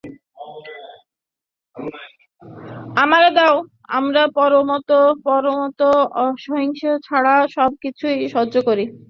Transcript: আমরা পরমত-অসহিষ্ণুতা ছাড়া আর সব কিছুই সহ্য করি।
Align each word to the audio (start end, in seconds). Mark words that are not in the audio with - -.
আমরা 3.97 4.23
পরমত-অসহিষ্ণুতা 5.25 6.53
ছাড়া 7.07 7.33
আর 7.39 7.47
সব 7.49 7.71
কিছুই 7.83 8.17
সহ্য 8.35 8.55
করি। 8.67 8.83